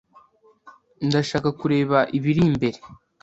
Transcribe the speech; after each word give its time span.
Ndashaka 1.07 1.49
kureba 1.59 1.97
ibiri 2.17 2.41
imbere. 2.49 2.79